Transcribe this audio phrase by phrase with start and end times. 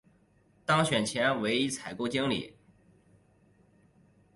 [0.65, 2.55] 当选前为一采购经理。